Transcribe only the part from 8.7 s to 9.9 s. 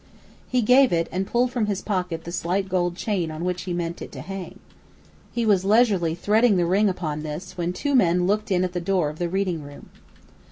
the door of the reading room.